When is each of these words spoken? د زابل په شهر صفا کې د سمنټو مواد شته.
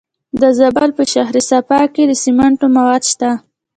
د 0.41 0.43
زابل 0.57 0.89
په 0.97 1.03
شهر 1.13 1.35
صفا 1.49 1.81
کې 1.93 2.03
د 2.07 2.11
سمنټو 2.23 2.65
مواد 2.75 3.01
شته. 3.11 3.29